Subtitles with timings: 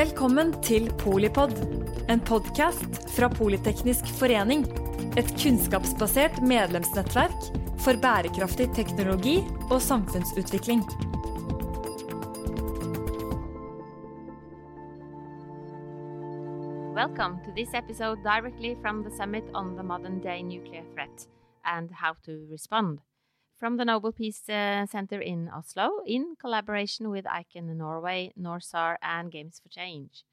[0.00, 1.50] Velkommen til Polipod,
[2.08, 4.62] en podkast fra Politeknisk forening.
[5.20, 7.36] Et kunnskapsbasert medlemsnettverk
[7.84, 9.34] for bærekraftig teknologi
[9.68, 10.80] og samfunnsutvikling.
[16.96, 21.28] Welcome to this episode directly from the summit on the modern day nuclear threat
[21.66, 23.00] and how to respond.
[23.60, 29.30] From the Nobel Peace uh, Center in Oslo, in collaboration with ICAN Norway, NORSAR, and
[29.30, 30.24] Games for Change.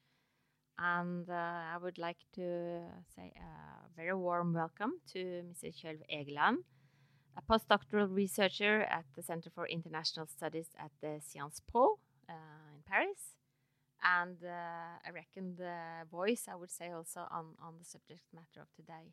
[0.78, 2.80] And uh, I would like to
[3.14, 5.68] say a very warm welcome to Mr.
[5.76, 6.64] Kjølv Egeland,
[7.36, 11.98] a postdoctoral researcher at the Center for International Studies at the Sciences Po
[12.30, 12.32] uh,
[12.74, 13.34] in Paris
[14.02, 18.62] and uh, a reckoned uh, voice, I would say, also on, on the subject matter
[18.62, 19.12] of today.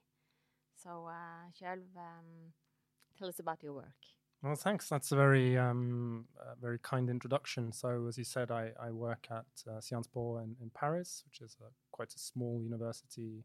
[0.82, 2.54] So, uh, Kjølv, um,
[3.18, 3.86] tell us about your work.
[4.44, 4.90] Well, thanks.
[4.90, 7.72] That's a very, um, a very kind introduction.
[7.72, 11.42] So, as you said, I, I work at uh, Sciences Po in, in Paris, which
[11.42, 13.44] is a, quite a small university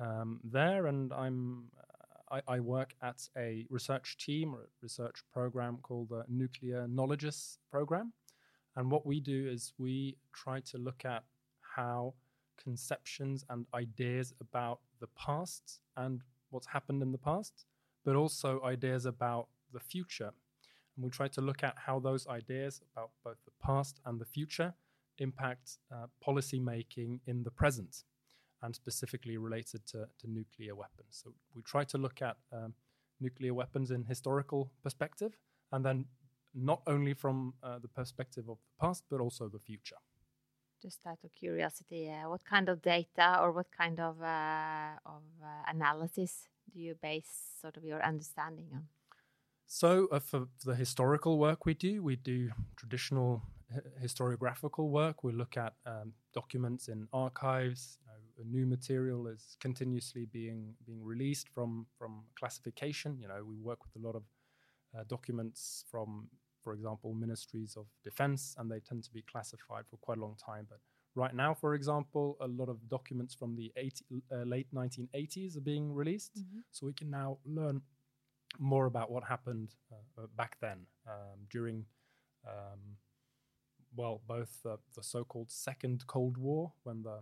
[0.00, 5.22] um, there, and I'm uh, I, I, work at a research team or a research
[5.32, 8.14] program called the Nuclear Knowledges Program.
[8.74, 11.24] And what we do is we try to look at
[11.76, 12.14] how
[12.62, 17.66] conceptions and ideas about the past and what's happened in the past,
[18.04, 20.32] but also ideas about the future.
[20.96, 24.26] And we try to look at how those ideas about both the past and the
[24.26, 24.74] future
[25.18, 28.04] impact uh, policy making in the present
[28.62, 31.20] and specifically related to, to, nuclear weapons.
[31.22, 32.74] So we try to look at um,
[33.20, 35.36] nuclear weapons in historical perspective
[35.72, 36.06] and then
[36.54, 39.96] not only from uh, the perspective of the past, but also the future.
[40.80, 45.22] Just out of curiosity, uh, what kind of data or what kind of, uh, of
[45.42, 48.86] uh, analysis do you base sort of your understanding on?
[49.66, 53.42] So, uh, for the historical work we do, we do traditional
[54.02, 55.24] historiographical work.
[55.24, 57.98] We look at um, documents in archives.
[58.38, 63.18] You know, new material is continuously being being released from from classification.
[63.20, 64.24] You know, we work with a lot of
[64.94, 66.28] uh, documents from
[66.62, 70.36] for example, ministries of defense, and they tend to be classified for quite a long
[70.36, 70.66] time.
[70.68, 70.78] But
[71.14, 75.60] right now, for example, a lot of documents from the 80, uh, late 1980s are
[75.60, 76.38] being released.
[76.38, 76.60] Mm-hmm.
[76.70, 77.82] So we can now learn
[78.58, 81.84] more about what happened uh, uh back then um, during,
[82.46, 82.96] um,
[83.96, 87.20] well, both the so called Second Cold War, when the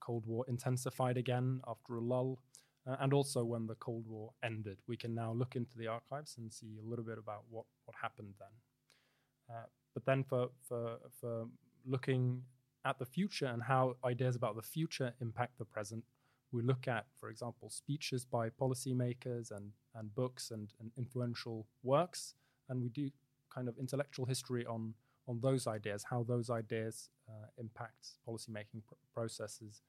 [0.00, 2.38] Cold War intensified again after a lull.
[2.84, 6.36] Uh, and also when the Cold War ended, we can now look into the archives
[6.36, 9.56] and see a little bit about what, what happened then.
[9.56, 11.46] Uh, but then for, for, for
[11.86, 12.42] looking
[12.84, 16.04] at the future and how ideas about the future impact the present,
[16.52, 22.34] we look at, for example, speeches by policymakers and, and books and, and influential works,
[22.68, 23.10] and we do
[23.54, 24.94] kind of intellectual history on,
[25.28, 29.82] on those ideas, how those ideas uh, impact policymaking pr- processes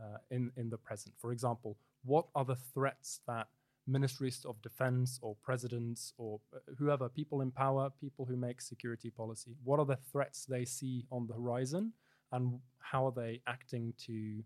[0.00, 1.14] uh, in, in the present.
[1.18, 3.48] For example, what are the threats that
[3.86, 9.10] ministries of defense or presidents or uh, whoever, people in power, people who make security
[9.10, 11.92] policy, what are the threats they see on the horizon
[12.32, 14.42] and how are they acting to,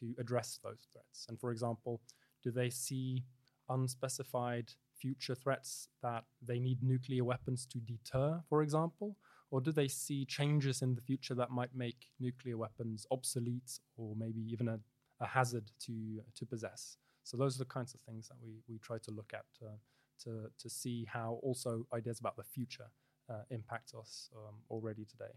[0.00, 1.26] to address those threats?
[1.28, 2.00] And for example,
[2.42, 3.24] do they see
[3.68, 9.16] unspecified future threats that they need nuclear weapons to deter, for example?
[9.50, 14.14] Or do they see changes in the future that might make nuclear weapons obsolete or
[14.16, 14.78] maybe even a,
[15.20, 16.98] a hazard to, to possess?
[17.24, 19.76] So those are the kinds of things that we, we try to look at uh,
[20.24, 22.90] to, to see how also ideas about the future
[23.30, 25.32] uh, impact us um, already today.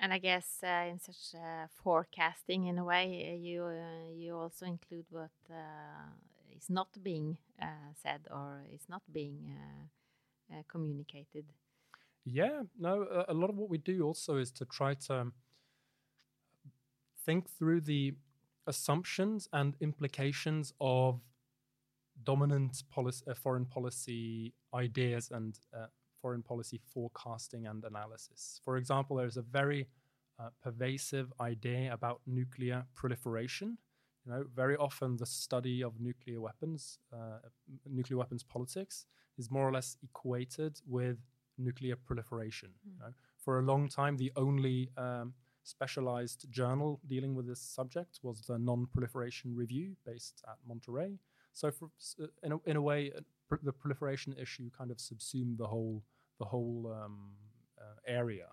[0.00, 4.36] And I guess uh, in such uh, forecasting, in a way, uh, you uh, you
[4.36, 5.30] also include what
[6.56, 7.36] is not being
[8.02, 9.56] said or is not being
[10.68, 11.44] communicated.
[12.24, 13.24] Yeah, no.
[13.28, 15.32] a lot of what we do also is to try to
[17.24, 18.14] think through the
[18.66, 21.20] assumptions and implications of
[22.24, 25.86] dominant policy, uh, foreign policy ideas and uh,
[26.20, 28.60] foreign policy forecasting and analysis.
[28.64, 29.88] For example, there's a very
[30.38, 33.78] uh, pervasive idea about nuclear proliferation.
[34.24, 37.38] You know, very often the study of nuclear weapons, uh,
[37.86, 39.06] nuclear weapons politics,
[39.38, 41.18] is more or less equated with
[41.56, 42.70] nuclear proliferation.
[42.86, 42.92] Mm.
[42.92, 43.12] You know?
[43.36, 48.58] For a long time, the only um, specialized journal dealing with this subject was the
[48.58, 51.18] Non-Proliferation Review, based at Monterey.
[51.52, 51.90] So, for,
[52.22, 55.66] uh, in, a, in a way, uh, pr- the proliferation issue kind of subsumed the
[55.66, 56.02] whole
[56.38, 57.32] the whole um,
[57.80, 58.46] uh, area,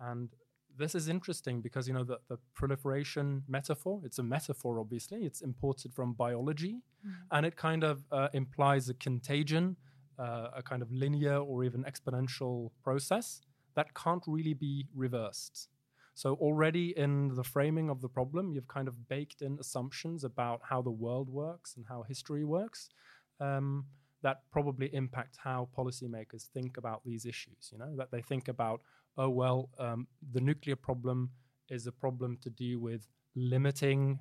[0.00, 0.28] and
[0.76, 4.00] this is interesting because you know the, the proliferation metaphor.
[4.04, 5.24] It's a metaphor, obviously.
[5.24, 7.12] It's imported from biology, mm.
[7.30, 9.76] and it kind of uh, implies a contagion,
[10.18, 13.40] uh, a kind of linear or even exponential process
[13.74, 15.68] that can't really be reversed.
[16.14, 20.60] So already in the framing of the problem, you've kind of baked in assumptions about
[20.64, 22.88] how the world works and how history works.
[23.38, 23.86] Um,
[24.22, 27.70] that probably impact how policymakers think about these issues.
[27.72, 28.80] You know that they think about,
[29.16, 31.30] oh well, um, the nuclear problem
[31.68, 34.18] is a problem to do with limiting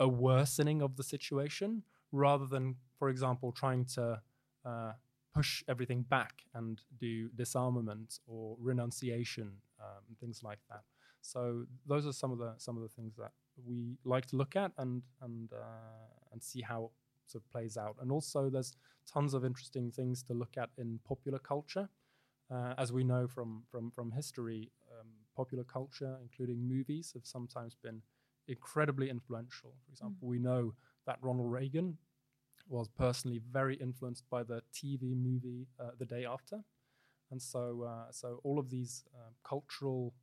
[0.00, 4.20] a worsening of the situation, rather than, for example, trying to
[4.64, 4.92] uh,
[5.34, 10.82] push everything back and do disarmament or renunciation, um, things like that.
[11.20, 13.32] So those are some of the some of the things that
[13.66, 16.90] we like to look at and and uh, and see how
[17.30, 17.96] sort of plays out.
[18.00, 18.76] And also, there's
[19.12, 21.88] tons of interesting things to look at in popular culture,
[22.50, 24.70] uh, as we know from from from history.
[24.98, 28.02] Um, popular culture, including movies, have sometimes been
[28.48, 29.72] incredibly influential.
[29.84, 30.30] For example, mm.
[30.30, 30.74] we know
[31.06, 31.96] that Ronald Reagan
[32.68, 36.64] was personally very influenced by the TV movie uh, The Day After,
[37.30, 40.14] and so uh, so all of these uh, cultural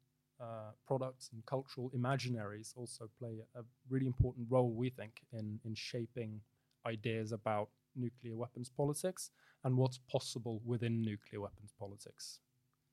[0.42, 5.74] uh, products and cultural imaginaries also play a really important role, we think, in in
[5.76, 6.42] shaping
[6.86, 9.32] ideas about nuclear weapons politics
[9.64, 12.40] and what's possible within nuclear weapons politics.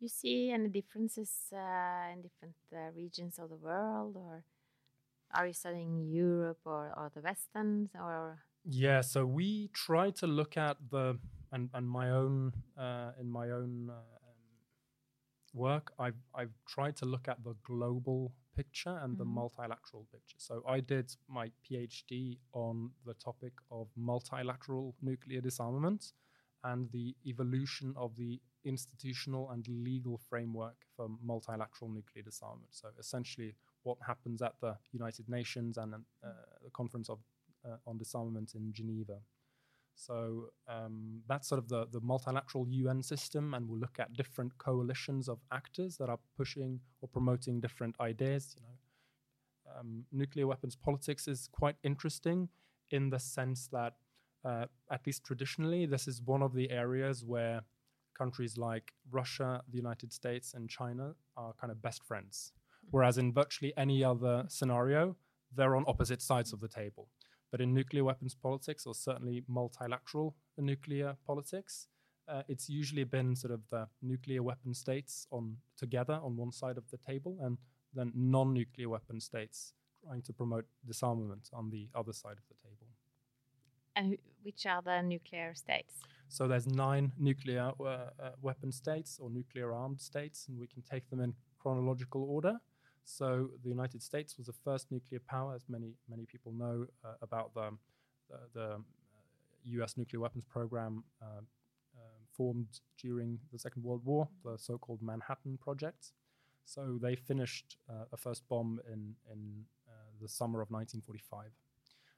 [0.01, 4.45] You see any differences uh, in different uh, regions of the world, or
[5.33, 10.57] are you studying Europe or, or the Westerns, or yeah, so we try to look
[10.57, 11.19] at the
[11.53, 14.01] and and my own uh, in my own uh,
[15.53, 19.19] work, I've I've tried to look at the global picture and mm-hmm.
[19.19, 20.37] the multilateral picture.
[20.39, 26.13] So I did my PhD on the topic of multilateral nuclear disarmament
[26.65, 32.69] and the evolution of the institutional and legal framework for multilateral nuclear disarmament.
[32.71, 36.29] So essentially, what happens at the United Nations and uh,
[36.63, 37.19] the Conference of
[37.65, 39.19] uh, on disarmament in Geneva.
[39.95, 44.57] So um, that's sort of the, the multilateral UN system, and we'll look at different
[44.59, 48.57] coalitions of actors that are pushing or promoting different ideas.
[48.57, 52.49] You know, um, nuclear weapons politics is quite interesting
[52.91, 53.95] in the sense that,
[54.45, 57.63] uh, at least traditionally, this is one of the areas where
[58.17, 62.53] countries like Russia, the United States, and China are kind of best friends.
[62.53, 62.89] Mm-hmm.
[62.91, 65.17] Whereas in virtually any other scenario,
[65.55, 67.09] they're on opposite sides of the table.
[67.53, 71.87] But in nuclear weapons politics, or certainly multilateral nuclear politics,
[72.27, 76.79] uh, it's usually been sort of the nuclear weapon states on together on one side
[76.79, 77.59] of the table, and
[77.95, 82.87] then non-nuclear weapon states trying to promote disarmament on the other side of the table.
[83.95, 85.95] And which are the nuclear states?
[86.29, 90.83] So there's nine nuclear uh, uh, weapon states or nuclear armed states, and we can
[90.83, 92.59] take them in chronological order.
[93.05, 97.15] So the United States was the first nuclear power, as many many people know uh,
[97.21, 97.71] about the
[98.31, 98.77] the, the
[99.77, 99.93] U.S.
[99.93, 101.45] Uh, nuclear weapons program uh, um,
[102.37, 106.13] formed during the Second World War, the so-called Manhattan Project.
[106.65, 109.65] So they finished uh, a first bomb in in
[110.21, 111.51] the summer of 1945.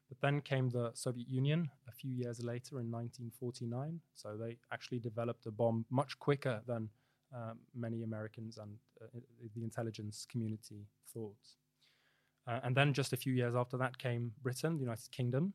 [0.09, 4.01] But then came the Soviet Union a few years later in 1949.
[4.15, 6.91] So they actually developed a bomb much quicker than
[7.35, 8.71] um, many Americans and
[9.03, 9.07] uh,
[9.55, 11.37] the intelligence community thought.
[12.47, 15.53] Uh, and then just a few years after that came Britain, the United Kingdom,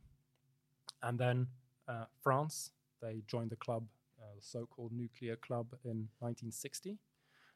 [1.03, 1.47] and then
[1.87, 2.71] uh, France.
[3.01, 3.85] They joined the club,
[4.19, 6.97] uh, the so-called nuclear club, in 1960,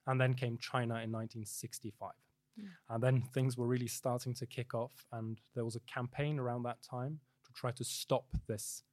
[0.07, 2.11] and then came China in 1965.
[2.59, 2.65] Mm.
[2.89, 6.63] And then things were really starting to kick off, and there was a campaign around
[6.63, 8.83] that time to try to stop this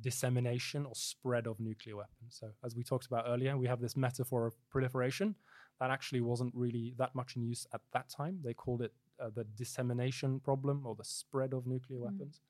[0.00, 2.36] dissemination or spread of nuclear weapons.
[2.40, 5.34] So, as we talked about earlier, we have this metaphor of proliferation
[5.80, 8.40] that actually wasn't really that much in use at that time.
[8.42, 12.04] They called it uh, the dissemination problem or the spread of nuclear mm.
[12.04, 12.40] weapons.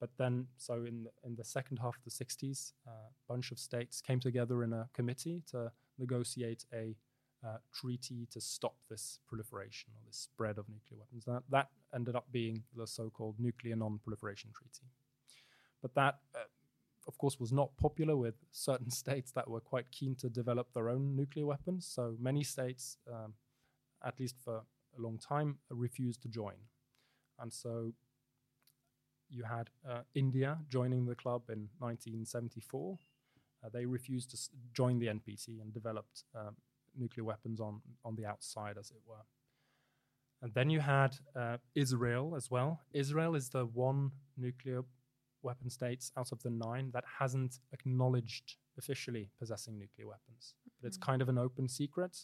[0.00, 2.92] But then, so in the, in the second half of the 60s, a uh,
[3.28, 6.96] bunch of states came together in a committee to negotiate a
[7.46, 11.24] uh, treaty to stop this proliferation or this spread of nuclear weapons.
[11.26, 14.90] That, that ended up being the so-called Nuclear Non-Proliferation Treaty.
[15.82, 16.44] But that uh,
[17.06, 20.88] of course, was not popular with certain states that were quite keen to develop their
[20.88, 21.86] own nuclear weapons.
[21.86, 23.34] So many states, um,
[24.04, 24.56] at least for
[24.98, 26.54] a long time, refused to join.
[27.38, 27.92] And so
[29.28, 32.98] you had uh, India joining the club in 1974.
[33.64, 36.56] Uh, they refused to s- join the NPT and developed um,
[36.96, 39.24] nuclear weapons on, on the outside, as it were.
[40.42, 42.80] And then you had uh, Israel as well.
[42.92, 44.82] Israel is the one nuclear
[45.42, 50.54] weapon states out of the nine that hasn't acknowledged officially possessing nuclear weapons.
[50.80, 51.10] But it's mm-hmm.
[51.10, 52.16] kind of an open secret.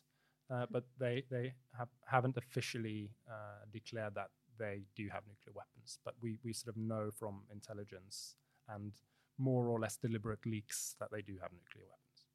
[0.48, 5.98] Uh, but they they have haven't officially uh, declared that they do have nuclear weapons.
[6.04, 8.36] But we we sort of know from intelligence
[8.68, 8.92] and
[9.38, 12.26] more or less deliberate leaks that they do have nuclear weapons,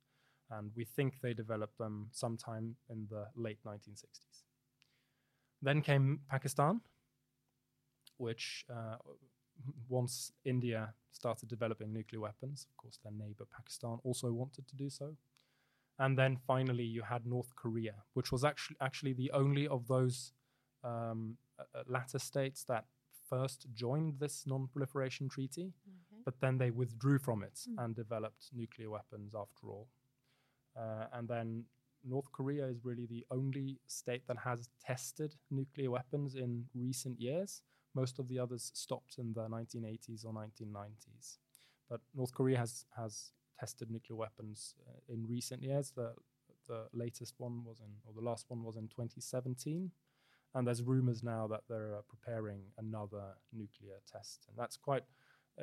[0.51, 4.43] and we think they developed them sometime in the late 1960s.
[5.61, 6.81] Then came Pakistan,
[8.17, 8.97] which uh,
[9.89, 14.89] once India started developing nuclear weapons, of course, their neighbor Pakistan also wanted to do
[14.89, 15.15] so.
[15.99, 20.33] And then finally, you had North Korea, which was actually actually the only of those
[20.83, 22.85] um, uh, latter states that
[23.29, 26.21] first joined this non-proliferation treaty, Okay.
[26.25, 27.75] but then they withdrew from it Mm.
[27.85, 29.87] and developed nuclear weapons after all.
[30.75, 31.65] Uh, and then
[32.03, 37.61] North Korea is really the only state that has tested nuclear weapons in recent years.
[37.93, 41.37] Most of the others stopped in the 1980s or 1990s.
[41.89, 45.91] But North Korea has has tested nuclear weapons uh, in recent years.
[45.95, 46.13] The
[46.67, 49.91] the latest one was in, or the last one was in 2017,
[50.53, 55.03] and there's rumors now that they're uh, preparing another nuclear test, and that's quite,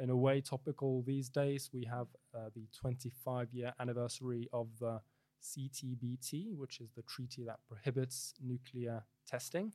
[0.00, 1.70] in a way, topical these days.
[1.72, 5.00] We have uh, the 25-year anniversary of the
[5.42, 9.72] CTBT, which is the treaty that prohibits nuclear testing.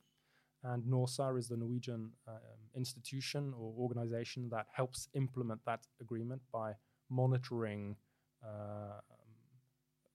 [0.64, 2.34] And NORSAR is the Norwegian um,
[2.74, 6.72] institution or organization that helps implement that agreement by
[7.10, 7.96] monitoring
[8.42, 9.00] uh,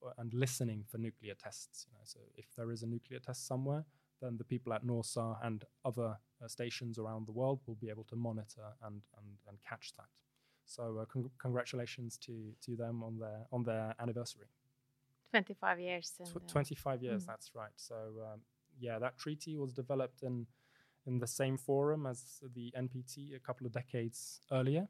[0.03, 1.85] um, and listening for nuclear tests.
[1.87, 3.85] You know, so if there is a nuclear test somewhere,
[4.21, 8.05] then the people at NORSAR and other uh, stations around the world will be able
[8.05, 10.07] to monitor and and, and catch that.
[10.65, 14.47] So uh, con- congratulations to to them on their on their anniversary.
[15.31, 16.13] 25 years.
[16.25, 17.27] Tw- uh, 25 years, mm.
[17.27, 17.71] that's right.
[17.75, 18.41] So um,
[18.79, 20.47] yeah, that treaty was developed in
[21.05, 24.87] in the same forum as the NPT a couple of decades earlier.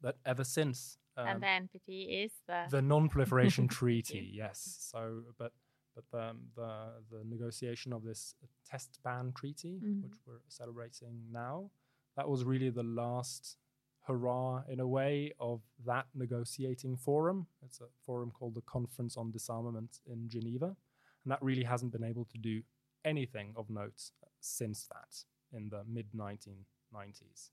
[0.00, 2.64] But ever since, um, and the NPT is the.
[2.70, 4.76] the non-proliferation treaty, yes.
[4.80, 5.52] So, but
[5.94, 6.70] but the, the
[7.10, 8.34] the negotiation of this
[8.64, 10.02] test ban treaty, Mhm.
[10.02, 11.70] which we're celebrating now,
[12.16, 13.58] that was really the last
[14.06, 17.46] hurrah in a way of that negotiating forum.
[17.62, 20.76] It's a forum called the Conference on Disarmament in Geneva,
[21.24, 22.62] and that really hasn't been able to do
[23.08, 24.10] anything of note
[24.40, 25.12] since that
[25.56, 27.50] in the mid 1990s.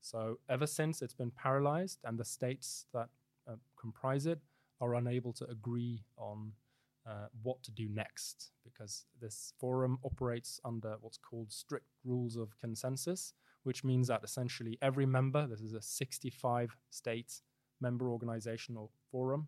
[0.00, 3.08] So ever since it's been paralyzed, and the states that
[3.48, 4.40] uh, comprise it
[4.80, 6.52] are unable to agree on
[7.08, 12.58] uh, what to do next because this forum operates under what's called strict rules of
[12.58, 13.32] consensus,
[13.62, 17.40] which means that essentially every member, this is a 65 state
[17.80, 19.46] member organization or forum,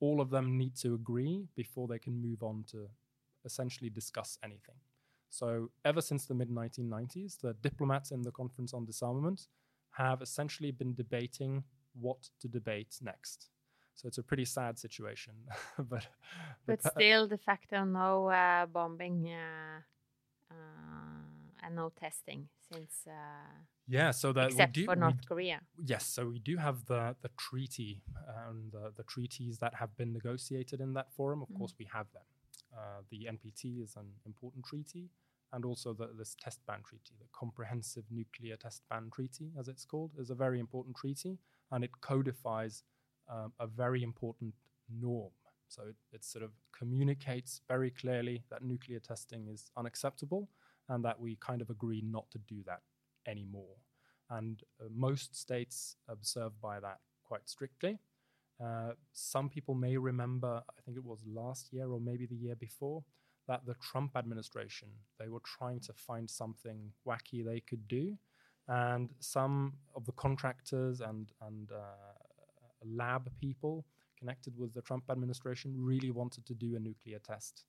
[0.00, 2.86] all of them need to agree before they can move on to
[3.44, 4.76] essentially discuss anything.
[5.30, 9.48] So, ever since the mid 1990s, the diplomats in the Conference on Disarmament
[9.92, 13.50] have essentially been debating what to debate next.
[13.94, 15.34] So it's a pretty sad situation,
[15.78, 16.06] but
[16.66, 19.80] but pa- still, de facto, no uh, bombing uh,
[20.50, 23.06] uh, and no testing since.
[23.06, 23.58] Uh,
[23.88, 25.60] yeah, so that except we do, for North Korea.
[25.84, 28.02] Yes, so we do have the the treaty
[28.46, 31.42] and the, the treaties that have been negotiated in that forum.
[31.42, 31.58] Of Mhm.
[31.58, 32.22] course, we have them.
[32.78, 35.10] Uh, the NPT is an important treaty,
[35.52, 39.84] and also the, this test ban treaty, the Comprehensive Nuclear Test Ban Treaty, as it's
[39.84, 41.38] called, is a very important treaty,
[41.72, 42.82] and it codifies
[43.28, 44.54] um, a very important
[44.88, 45.32] norm.
[45.68, 50.48] So it, it sort of communicates very clearly that nuclear testing is unacceptable,
[50.88, 52.80] and that we kind of agree not to do that
[53.26, 53.76] anymore
[54.30, 57.98] and uh, most states observe by that quite strictly.
[58.62, 62.56] Uh, some people may remember, I think it was last year or maybe the year
[62.56, 63.04] before,
[63.46, 64.88] that the Trump administration
[65.18, 68.16] they were trying to find something wacky they could do,
[68.66, 73.84] and some of the contractors and and uh, lab people
[74.18, 77.64] connected with the Trump administration really wanted to do a nuclear test,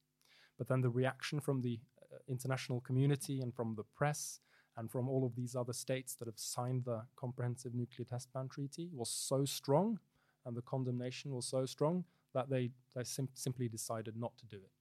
[0.57, 1.79] but then the reaction from the
[2.11, 4.41] uh, international community and from the press
[4.75, 8.47] and from all of these other states that have signed the Comprehensive Nuclear Test Ban
[8.47, 9.99] Treaty was so strong,
[10.45, 12.03] and the condemnation was so strong
[12.33, 14.71] that they, they sim- simply decided not to do it.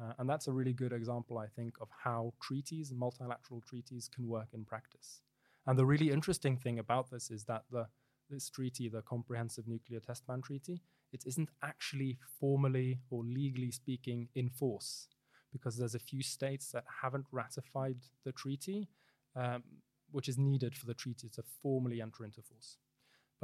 [0.00, 4.28] Uh, and that's a really good example, I think, of how treaties, multilateral treaties, can
[4.28, 5.20] work in practice.
[5.66, 7.86] And the really interesting thing about this is that the
[8.30, 10.80] this treaty, the Comprehensive Nuclear Test Ban Treaty,
[11.12, 15.08] it isn't actually formally or legally speaking in force
[15.52, 18.88] because there's a few states that haven't ratified the treaty,
[19.36, 19.62] um,
[20.10, 22.78] which is needed for the treaty to formally enter into force.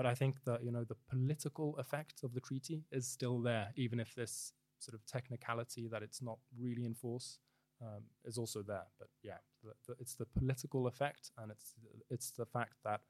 [0.01, 3.69] But I think that you know the political effect of the treaty is still there,
[3.77, 7.39] even if this sort of technicality that it's not really in force
[7.83, 8.87] um, is also there.
[8.99, 11.75] But yeah, the, the, it's the political effect, and it's
[12.09, 13.03] it's the fact that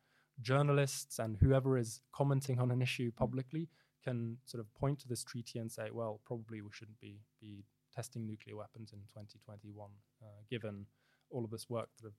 [0.42, 3.68] journalists and whoever is commenting on an issue publicly
[4.02, 7.62] can sort of point to this treaty and say, well, probably we shouldn't be be
[7.94, 9.90] testing nuclear weapons in 2021,
[10.25, 10.87] uh, given
[11.30, 12.18] all of this work that have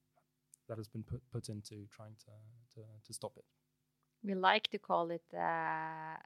[0.70, 2.32] that has been put put into trying to
[2.74, 3.44] to, to stop it.
[4.24, 6.18] We like to call it uh, uh,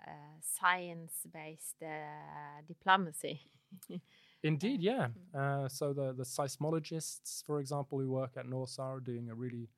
[0.42, 3.42] science-based uh, diplomacy.
[4.44, 5.08] Indeed, yeah.
[5.34, 9.70] Uh, so the the seismologists, for example, who work at NORSAR, are doing a really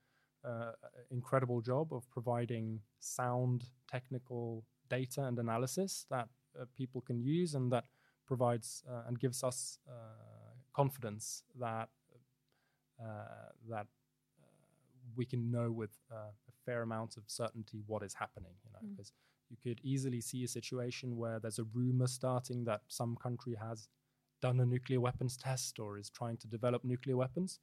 [0.44, 0.72] uh,
[1.12, 6.28] incredible job of providing sound technical data and analysis that
[6.60, 7.86] uh, people can use and that
[8.26, 11.90] provides uh, and gives us uh, confidence that
[13.00, 13.88] uh, that
[15.16, 15.92] we can know with
[16.68, 18.54] fair amount of certainty what is happening.
[18.64, 19.14] You know, because mm.
[19.52, 23.88] you could easily see a situation where there's a rumor starting that some country has
[24.42, 27.60] done a nuclear weapons test or is trying to develop nuclear weapons.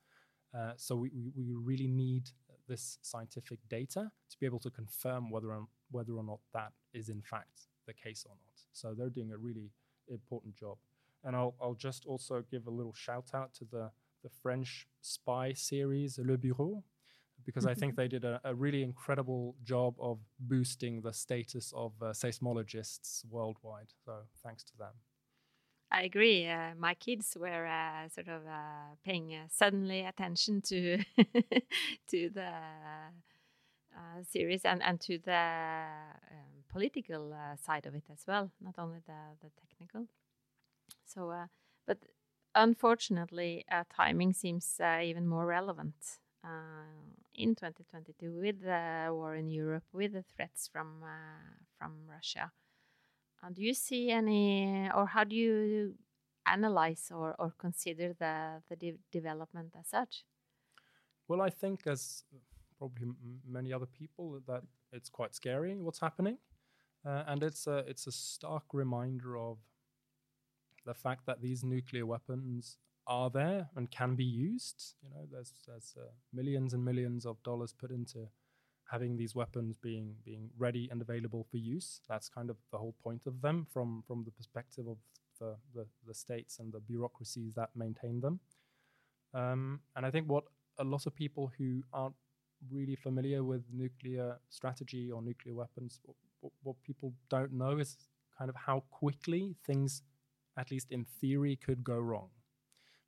[0.56, 2.30] Uh, so we, we, we, really need
[2.68, 7.08] this scientific data to be able to confirm whether or, whether or not that is
[7.08, 8.54] in fact the case or not.
[8.72, 9.70] So they're doing a really
[10.08, 10.76] important job.
[11.24, 13.90] And I'll, I'll just also give a little shout out to the,
[14.22, 16.84] the French spy series, Le Bureau,
[17.44, 21.92] because I think they did a, a, really incredible job of boosting the status of
[22.00, 23.90] uh, seismologists worldwide.
[24.04, 24.92] So thanks to them.
[25.90, 26.48] I agree.
[26.48, 30.98] Uh, my kids were uh, sort of uh, paying uh, suddenly attention to
[32.08, 32.50] to the
[33.96, 38.74] uh, series and, and to the um, political uh, side of it as well, not
[38.78, 40.08] only the the technical.
[41.06, 41.32] So,
[41.86, 41.98] but
[42.54, 45.94] unfortunately, timing seems even more relevant
[47.34, 51.02] in 2022 with the war in Europe, with the threats from
[51.78, 52.52] from Russia.
[53.44, 55.94] Uh, do you see any, or how do you
[56.46, 60.24] analyze or, or consider the, the de development as such?
[61.28, 62.24] Well, I think, as
[62.78, 63.08] probably
[63.46, 66.38] many other people, that it's quite scary what's happening,
[67.04, 69.58] uh, and it's a it's a stark reminder of
[70.84, 74.94] the fact that these nuclear weapons are there and can be used.
[75.02, 78.28] You know, there's there's uh, millions and millions of dollars put into
[78.90, 82.00] having these weapons being being ready and available for use.
[82.08, 84.98] That's kind of the whole point of them from from the perspective of
[85.40, 88.40] the the, the states and the bureaucracies that maintain them.
[89.34, 90.44] Um, and I think what
[90.78, 92.14] a lot of people who aren't
[92.70, 96.00] really familiar with nuclear strategy or nuclear weapons,
[96.40, 97.96] what, what people don't know is
[98.38, 100.02] kind of how quickly things,
[100.56, 102.28] at least in theory, could go wrong.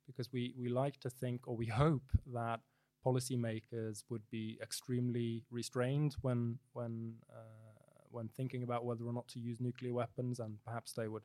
[0.07, 2.61] Because we, we like to think, or we hope that
[3.05, 7.67] policymakers would be extremely restrained when when uh,
[8.09, 11.23] when thinking about whether or not to use nuclear weapons, and perhaps they would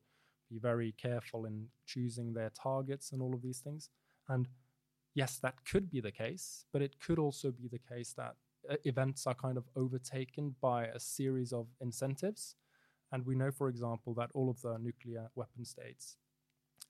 [0.51, 3.88] be very careful in choosing their targets and all of these things.
[4.29, 4.49] And
[5.14, 8.35] yes, that could be the case, but it could also be the case that
[8.71, 12.57] uh, events are kind of overtaken by a series of incentives.
[13.12, 16.16] And we know, for example, that all of the nuclear weapon states,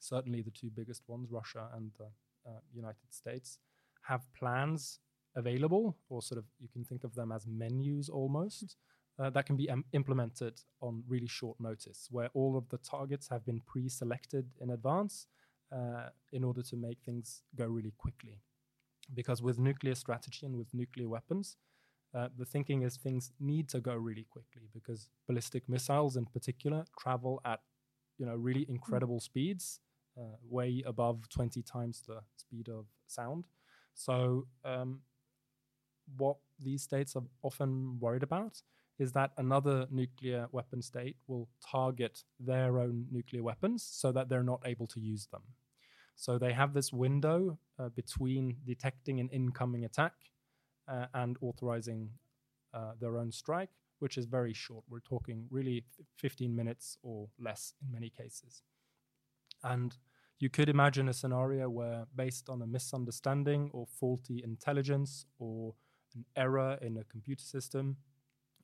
[0.02, 2.08] certainly the two biggest ones, Russia and the
[2.50, 3.58] uh, United States,
[4.02, 4.98] have plans
[5.36, 8.76] available, or sort of you can think of them as menus almost,
[9.18, 13.28] uh, that can be um, implemented on really short notice, where all of the targets
[13.28, 15.26] have been pre selected in advance
[15.74, 18.40] uh, in order to make things go really quickly.
[19.14, 21.56] Because with nuclear strategy and with nuclear weapons,
[22.14, 26.84] uh, the thinking is things need to go really quickly because ballistic missiles in particular
[26.98, 27.60] travel at
[28.18, 29.22] you know really incredible mm.
[29.22, 29.80] speeds
[30.18, 33.46] uh, way above 20 times the speed of sound
[33.94, 35.00] so, um,
[36.16, 38.62] what these states are often worried about
[38.98, 44.42] is that another nuclear weapon state will target their own nuclear weapons so that they're
[44.42, 45.42] not able to use them.
[46.16, 50.14] So, they have this window uh, between detecting an incoming attack
[50.88, 52.10] uh, and authorizing
[52.74, 54.84] uh, their own strike, which is very short.
[54.88, 55.84] We're talking really
[56.18, 58.62] 15 minutes or less in many cases.
[59.64, 59.96] And
[60.38, 65.74] you could imagine a scenario where, based on a misunderstanding or faulty intelligence or
[66.14, 67.96] an error in a computer system,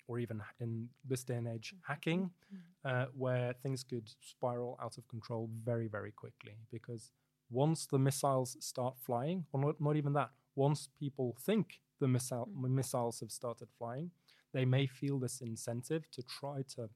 [0.08, 3.02] or even in this day and age, hacking, mm-hmm.
[3.02, 6.56] uh, where things could spiral out of control very, very quickly.
[6.72, 7.12] Because
[7.50, 12.48] once the missiles start flying, or not, not even that, once people think the missile,
[12.50, 12.74] mm-hmm.
[12.74, 14.10] missiles have started flying,
[14.52, 16.88] they may feel this incentive to try to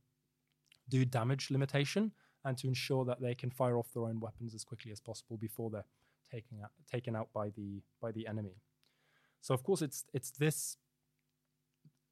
[0.88, 2.12] do damage limitation
[2.44, 5.36] and to ensure that they can fire off their own weapons as quickly as possible
[5.36, 5.84] before they're
[6.30, 8.56] taken out, taken out by the by the enemy.
[9.40, 10.76] So of course it's it's this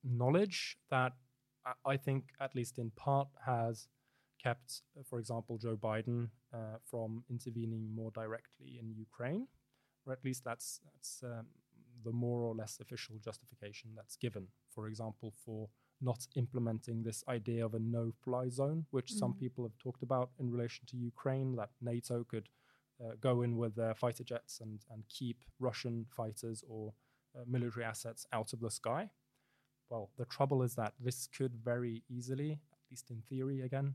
[0.05, 1.13] knowledge that
[1.85, 3.89] I think at least in part has
[4.43, 9.47] kept, for example, Joe Biden uh, from intervening more directly in Ukraine,
[10.07, 11.47] or at least that's that's um,
[12.05, 14.49] the more or less official justification that's given.
[14.75, 15.69] For example, for
[16.01, 19.19] not implementing this idea of a no fly zone, which mm.
[19.19, 22.49] some people have talked about in relation to Ukraine, that NATO could
[23.03, 26.93] uh, go in with their fighter jets and, and keep Russian fighters or
[27.37, 29.11] uh, military assets out of the sky.
[29.89, 33.95] Well, the trouble is that this could very easily, at least in theory again,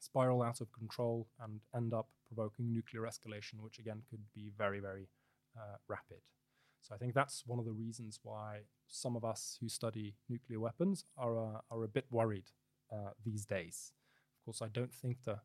[0.00, 4.80] spiral out of control and end up provoking nuclear escalation, which again could be very,
[4.80, 5.08] very
[5.56, 6.18] uh, rapid.
[6.82, 10.60] So I think that's one of the reasons why some of us who study nuclear
[10.60, 12.50] weapons are uh, are a bit worried
[12.92, 13.92] uh, these days.
[14.40, 15.38] Of course, I don't think the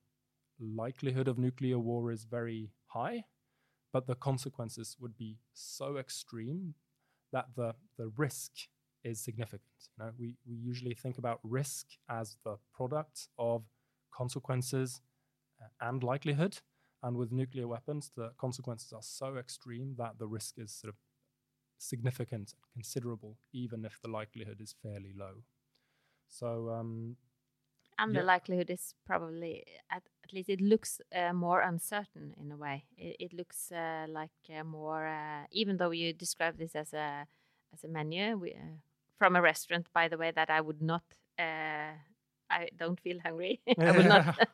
[0.60, 3.26] likelihood of nuclear war is very high,
[3.94, 6.76] but the consequences would be so extreme
[7.32, 8.52] that the the risk
[9.04, 9.62] is significant.
[9.98, 13.64] You know, we we usually think about risk as the product of
[14.12, 15.02] consequences
[15.62, 16.60] uh, and likelihood,
[17.04, 20.98] and with nuclear weapons, the consequences are so extreme that the risk is sort of
[21.78, 25.44] significant, and considerable, even if the likelihood is fairly low.
[26.28, 27.16] So, um,
[28.00, 28.22] and yeah.
[28.22, 32.86] the likelihood is probably at, at least it looks uh, more uncertain in a way.
[32.98, 37.28] It, it looks uh, like uh, more, uh, even though you describe this as a
[37.74, 38.78] as a menu we, uh,
[39.18, 41.04] from a restaurant, by the way, that I would not.
[41.40, 41.94] Uh,
[42.50, 43.62] I don't feel hungry.
[43.80, 44.48] I will not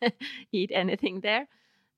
[0.52, 1.46] eat anything there.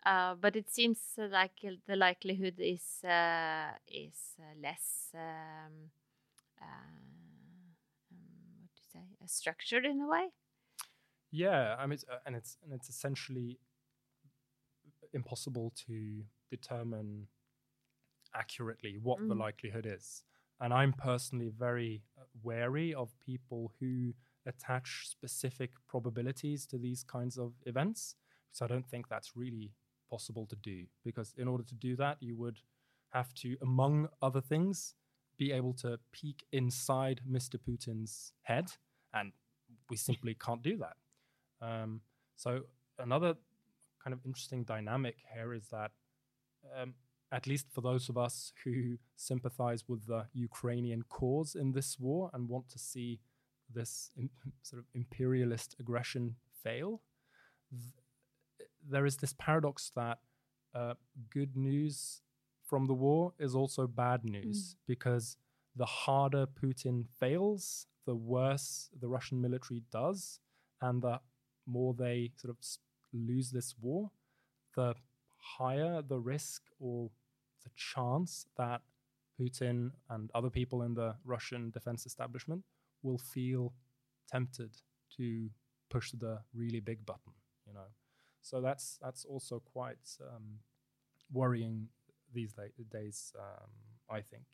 [0.04, 5.90] Uh, but it seems like the likelihood is uh, is uh, less um,
[6.62, 7.76] um,
[8.60, 10.28] what do you say structured in a way.
[11.30, 13.58] Yeah, I mean, and it's and it's essentially
[15.12, 17.26] impossible to determine
[18.34, 19.28] accurately what mm.
[19.28, 20.22] the likelihood is.
[20.60, 22.02] And I'm personally very
[22.42, 24.12] wary of people who
[24.46, 28.14] attach specific probabilities to these kinds of events.
[28.52, 29.72] So I don't think that's really
[30.10, 32.58] possible to do because in order to do that, you would
[33.10, 34.94] have to, among other things,
[35.38, 37.56] be able to peek inside Mr.
[37.58, 38.66] Putin's head,
[39.14, 39.32] and
[39.88, 40.96] we simply can't do that.
[41.66, 42.00] Um,
[42.36, 42.62] so
[42.98, 43.34] another
[44.02, 45.92] kind of interesting dynamic here is that,
[46.78, 46.94] um,
[47.32, 52.30] at least for those of us who sympathize with the Ukrainian cause in this war
[52.34, 53.20] and want to see
[53.72, 54.10] this
[54.62, 57.02] sort of imperialist aggression fail,
[57.70, 57.99] th-
[58.88, 60.18] there is this paradox that
[60.74, 60.94] uh,
[61.32, 62.22] good news
[62.64, 64.76] from the war is also bad news mm.
[64.86, 65.36] because
[65.76, 70.40] the harder Putin fails, the worse the Russian military does,
[70.80, 71.20] and the
[71.66, 72.58] more they sort of
[73.12, 74.10] lose this war,
[74.76, 74.94] the
[75.36, 77.10] higher the risk or
[77.64, 78.82] the chance that
[79.40, 82.62] Putin and other people in the Russian defense establishment
[83.02, 83.72] will feel
[84.30, 84.70] tempted
[85.16, 85.48] to
[85.88, 87.32] push the really big button.
[88.42, 90.60] So that's that's also quite um,
[91.32, 91.88] worrying
[92.32, 92.54] these
[92.90, 93.70] days, um,
[94.08, 94.44] I think.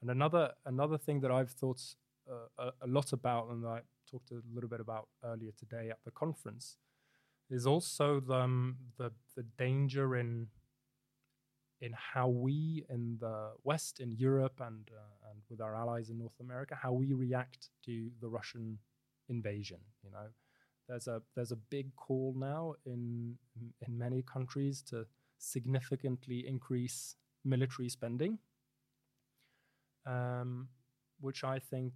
[0.00, 1.82] And another another thing that I've thought
[2.30, 5.98] uh, a, a, lot about, and I talked a little bit about earlier today at
[6.04, 6.76] the conference,
[7.50, 10.48] is also the um, the, the danger in
[11.80, 16.18] in how we in the West, in Europe, and uh, and with our allies in
[16.18, 18.78] North America, how we react to the Russian
[19.28, 19.80] invasion.
[20.02, 20.28] You know,
[20.90, 23.36] there's a there's a big call now in
[23.86, 25.06] in many countries to
[25.38, 28.38] significantly increase military spending,
[30.04, 30.68] um,
[31.20, 31.92] which I think,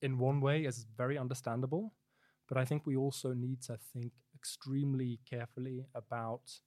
[0.00, 1.92] in one way, is very understandable.
[2.48, 6.60] But I think we also need to think extremely carefully about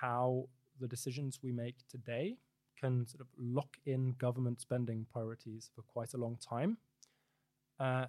[0.00, 0.48] how
[0.80, 2.36] the decisions we make today
[2.78, 6.76] can sort of lock in government spending priorities for quite a long time.
[7.78, 8.06] Uh,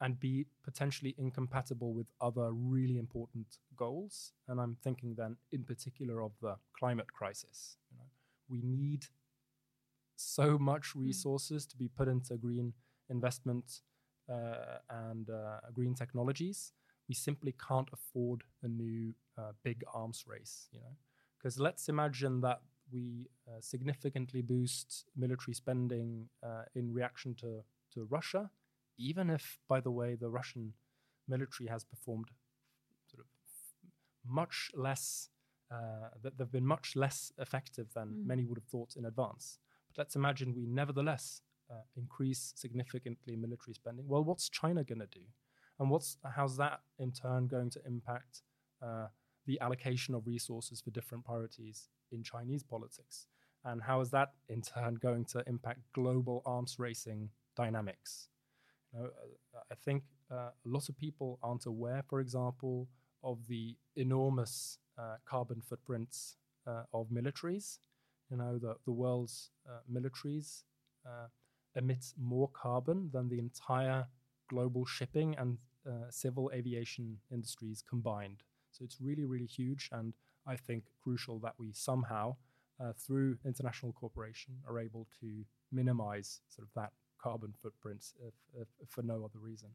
[0.00, 4.32] and be potentially incompatible with other really important goals.
[4.48, 7.76] And I'm thinking then, in particular, of the climate crisis.
[7.90, 8.04] You know,
[8.48, 9.06] we need
[10.16, 11.00] so much hmm.
[11.00, 11.70] resources mm.
[11.70, 12.72] to be put into green
[13.08, 13.80] investment
[14.30, 16.72] uh, and uh, green technologies.
[17.08, 20.68] We simply can't afford a new uh, big arms race.
[20.72, 20.96] You know,
[21.38, 22.60] because let's imagine that
[22.92, 27.62] we uh, significantly boost military spending uh, in reaction to
[27.94, 28.50] to Russia
[29.00, 30.74] even if, by the way, the Russian
[31.26, 32.28] military has performed
[33.06, 33.26] sort of
[34.26, 35.30] much less,
[35.72, 38.26] uh, that they've been much less effective than mm.
[38.26, 39.58] many would have thought in advance.
[39.88, 44.06] But let's imagine we nevertheless uh, increase significantly military spending.
[44.06, 45.24] Well, what's China going to do?
[45.78, 48.42] And what's how's that in turn going to impact
[48.82, 49.06] uh,
[49.46, 53.26] the allocation of resources for different priorities in Chinese politics?
[53.64, 58.28] And how is that in turn going to impact global arms racing dynamics?
[58.96, 59.08] Uh,
[59.70, 62.88] I think uh, a lot of people aren't aware, for example,
[63.22, 67.78] of the enormous uh, carbon footprints uh, of militaries.
[68.30, 70.62] You know, the, the world's uh, militaries
[71.06, 71.26] uh,
[71.74, 74.06] emit more carbon than the entire
[74.48, 75.58] global shipping and
[76.10, 78.42] civil aviation industries combined.
[78.70, 80.12] So it's really, really huge, and
[80.46, 82.36] I think crucial that we somehow,
[82.98, 86.92] through international cooperation, are able to minimize sort of that
[87.22, 89.68] carbon footprints if, if, if for no other reason.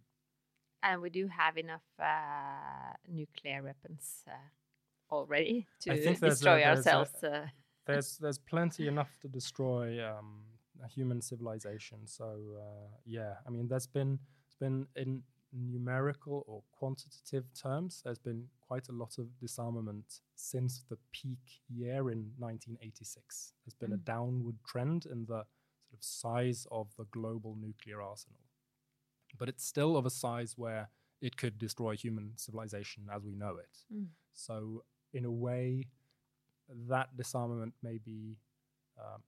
[0.83, 4.23] And we do have enough uh, nuclear weapons.
[4.27, 4.31] Uh,
[5.11, 7.23] already to a- destroy a- ourselves.
[7.23, 7.47] uh,
[7.85, 10.41] there's there's plenty enough to destroy um,
[10.83, 11.99] a human civilization.
[12.05, 12.25] So
[12.59, 15.21] uh, yeah, I mean, there's been it's been in
[15.53, 22.09] numerical or quantitative terms, there's been quite a lot of disarmament since the peak year
[22.11, 23.53] in 1986.
[23.63, 24.05] There's been a Mm.
[24.05, 25.45] downward trend in the
[25.95, 28.39] sort of size of the global nuclear arsenal,
[29.37, 30.89] but it's still of a size where
[31.21, 33.77] it could destroy human civilization as we know it.
[33.93, 34.07] Mm.
[34.33, 35.87] So in a way,
[36.89, 38.37] that disarmament may be,
[38.99, 39.21] um,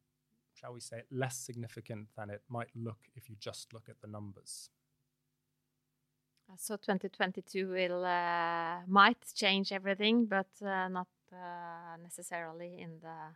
[0.54, 4.08] shall we say, less significant than it might look if you just look at the
[4.08, 4.70] numbers.
[6.58, 13.36] So 2022 will uh, might change everything, but uh, not uh, necessarily in the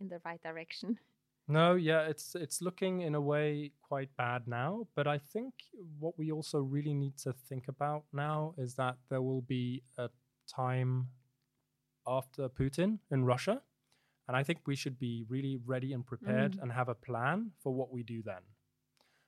[0.00, 0.98] in the right direction.
[1.46, 5.52] No, yeah, it's it's looking in a way quite bad now, but I think
[5.98, 10.08] what we also really need to think about now is that there will be a
[10.48, 11.08] time
[12.06, 13.62] after Putin in Russia,
[14.26, 16.62] and I think we should be really ready and prepared Mm.
[16.62, 18.42] and have a plan for what we do then.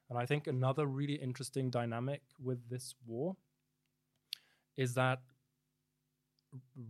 [0.09, 3.37] And I think another really interesting dynamic with this war
[4.77, 5.21] is that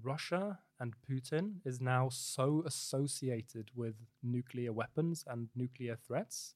[0.02, 6.54] Russia and Putin is now so associated with nuclear weapons and nuclear threats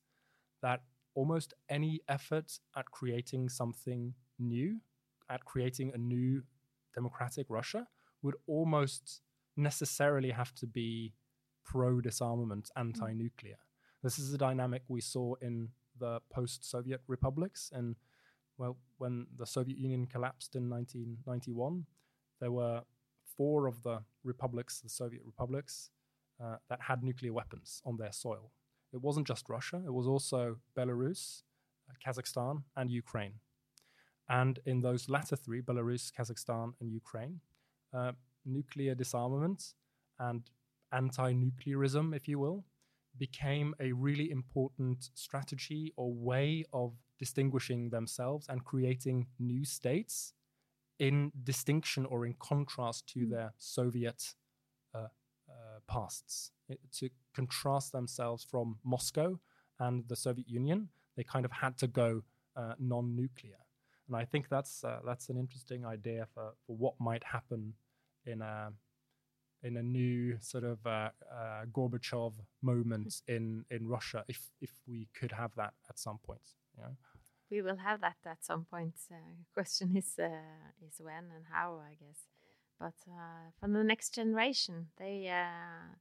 [0.63, 0.83] that
[1.15, 4.81] almost any effort at creating something new,
[5.29, 6.43] at creating a new
[6.95, 7.87] democratic Russia,
[8.23, 9.23] would almost
[9.57, 11.15] necessarily have to be
[11.65, 12.81] pro disarmament, mm.
[12.81, 13.59] anti nuclear.
[14.03, 15.69] This is a dynamic we saw in
[15.99, 17.71] the post Soviet republics.
[17.73, 17.97] And
[18.57, 21.87] well, when the Soviet Union collapsed in 1991,
[22.41, 22.83] there were
[23.41, 25.89] four of the republics, the Soviet republics,
[26.45, 28.53] uh, that had nuclear weapons on their soil.
[28.93, 31.41] It wasn't just Russia, it was also Belarus,
[31.89, 33.37] uh, Kazakhstan, and Ukraine.
[34.29, 37.41] And in those latter three, Belarus, Kazakhstan, and Ukraine,
[37.95, 38.13] uh,
[38.45, 39.73] nuclear disarmament
[40.19, 40.43] and
[40.93, 42.67] anti nuclearism, if you will,
[43.17, 50.35] became a really important strategy or way of distinguishing themselves and creating new states
[51.01, 53.31] in distinction or in contrast to Mm.
[53.31, 54.37] their Soviet
[54.95, 55.09] uh,
[55.49, 56.53] uh, pasts.
[56.69, 59.39] It- to contrast themselves from Moscow
[59.79, 62.23] and the Soviet Union, they kind of had to go
[62.57, 63.61] uh, non-nuclear,
[64.07, 67.75] and I think that's uh, that's an interesting idea for, for what might happen
[68.27, 68.73] in a
[69.63, 72.33] in a new sort of uh, uh, Gorbachev
[72.63, 76.57] moment in in Russia, if if we could have that at some point.
[76.77, 76.97] You know?
[77.51, 78.95] We will have that at some point.
[79.11, 79.17] Uh,
[79.55, 82.27] question is uh, is when and how, I guess.
[82.81, 85.95] But uh, the next generation, they uh,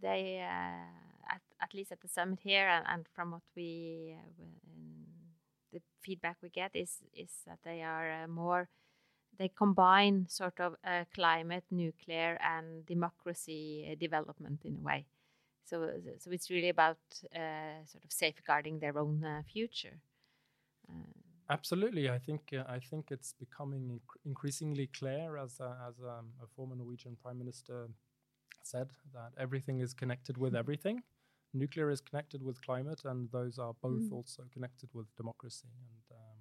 [0.00, 4.46] they uh, at at least at the summit here, and, and from what we uh,
[5.72, 8.68] the feedback we get is is that they are uh, more
[9.38, 10.76] they combine sort of
[11.14, 15.06] climate, nuclear, and democracy development in a way.
[15.64, 19.98] So, so it's really about sort of safeguarding their own future.
[21.50, 26.32] Absolutely, I think uh, I think it's becoming inc- increasingly clear, as uh, as um,
[26.42, 27.88] a former Norwegian prime minister
[28.62, 31.02] said, that everything is connected with everything.
[31.54, 34.12] Nuclear is connected with climate, and those are both Mm.
[34.12, 36.38] also connected with democracy, and um,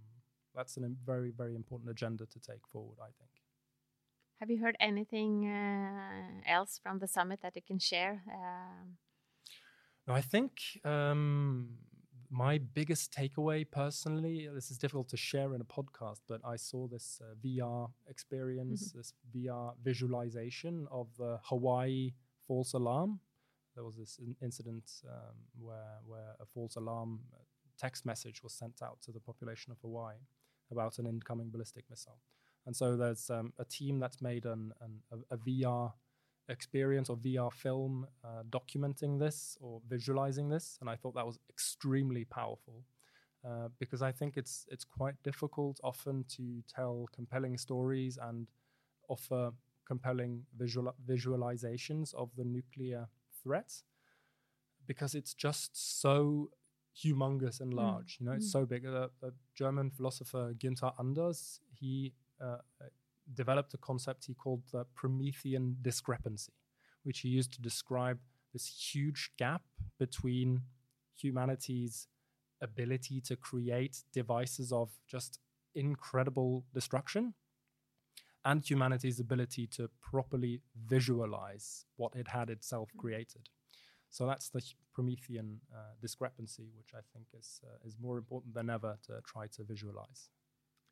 [0.56, 3.00] that's a very very important agenda to take forward.
[3.02, 3.32] I think.
[4.40, 8.24] have you heard anything uh, else from the summit that you can share?
[8.28, 8.98] Um,
[10.08, 10.52] No, I think
[10.84, 11.78] um,
[12.32, 16.88] my biggest takeaway personally, this is difficult to share in a podcast, but I saw
[16.88, 22.14] this uh, VR experience, this VR visualization of the Hawaii
[22.48, 23.20] false alarm.
[23.76, 27.38] There was this in- incident um, where, where a false alarm uh,
[27.78, 30.16] text message was sent out to the population of Hawaii
[30.72, 32.20] about an incoming ballistic missile.
[32.66, 35.92] And so there's um, a team that's made an, an, a, a VR
[36.52, 41.40] experience or VR film uh, documenting this or visualizing this, and I thought that was
[41.50, 42.84] extremely powerful
[43.44, 48.48] uh, because I think it's it's quite difficult often to tell compelling stories and
[49.08, 49.52] offer
[49.86, 53.08] compelling visual visualizations of the nuclear
[53.42, 53.72] threat
[54.86, 56.50] because it's just so
[56.96, 58.18] humongous and Mm, large.
[58.20, 58.52] You know, it's mm.
[58.52, 58.86] so big.
[58.86, 62.58] Uh, the German philosopher Günther Anders he uh,
[63.34, 66.54] developed a concept he called the Promethean discrepancy,
[67.04, 68.20] which he used to describe
[68.54, 69.62] this huge gap
[70.00, 70.62] between
[71.16, 72.08] humanity's
[72.62, 75.40] ability to create devices of just
[75.74, 77.34] incredible destruction
[78.44, 83.50] and humanity's ability to properly visualize what it had itself created.
[84.10, 84.62] So that's the
[84.94, 89.48] Promethean uh, discrepancy, which I think is uh, is more important than ever to try
[89.56, 90.30] to visualize.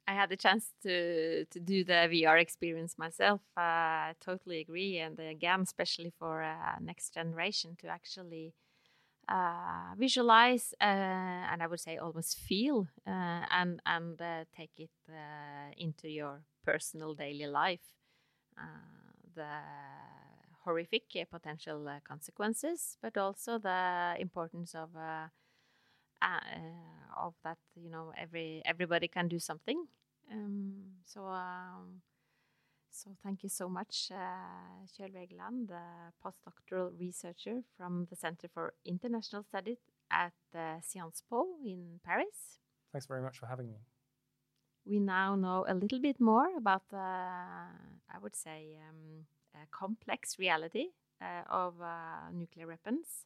[0.10, 3.41] I had the chance to to do the VR experience myself.
[3.58, 3.62] Uh,
[4.12, 8.54] I totally agree, and again, especially for uh, next generation to actually
[9.30, 10.86] uh, visualize uh,
[11.52, 14.91] and I would say almost feel uh, and and uh, take it
[15.78, 17.86] into your personal daily life.
[19.36, 19.62] the
[20.65, 24.89] horrific potential consequences, but also the importance of
[27.17, 29.88] of that you know every everybody can do something
[30.32, 30.74] um,
[31.06, 32.02] so, um,
[32.89, 38.74] so thank you so much, uh, Kjølv Egeland, the postdoctoral researcher from the Center for
[38.86, 39.78] International Studies
[40.12, 42.60] at uh, Sciences Po in Paris.
[42.92, 43.78] Thanks very much for having me.
[44.86, 49.26] We now know a little bit more about the, I would say, um,
[49.72, 50.88] complex reality
[51.22, 53.26] uh, of uh, nuclear weapons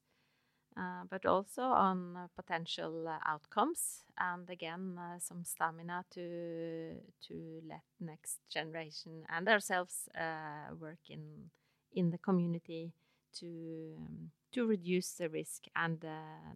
[0.75, 8.39] Eh, but also on potential outcomes and again eh, some stamina to to let next
[8.49, 11.51] generation and ourselves eh, work in
[11.93, 12.91] in the community
[13.31, 16.01] to um, to reduce the risk and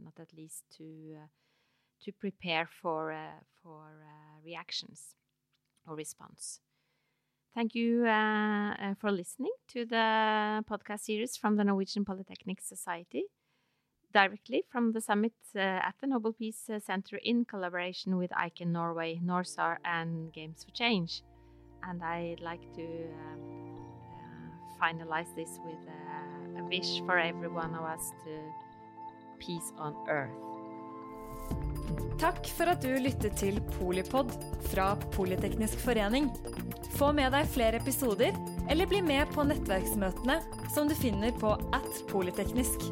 [0.04, 1.16] not at least to
[2.02, 3.16] to prepare for
[3.62, 4.04] for
[4.44, 5.16] reactions
[5.86, 6.60] or response.
[7.54, 13.26] Thank you uh, for listening to the podcast series from the Norwegian Polytechnic Society
[14.14, 18.68] directly from the summit uh, at the Nobel Peace uh, Center in collaboration with ICANN
[18.68, 21.24] Norway, NORSAR, and Games for Change.
[21.84, 23.42] And I'd like to um,
[24.18, 28.32] uh, finalize this with uh, a wish for every one of us to
[29.40, 30.32] peace on earth.
[32.18, 34.32] Takk for at du lyttet til Polipod
[34.72, 36.32] fra Politeknisk forening.
[36.98, 38.34] Få med deg flere episoder,
[38.72, 40.40] eller bli med på nettverksmøtene
[40.74, 42.90] som du finner på at polyteknisk.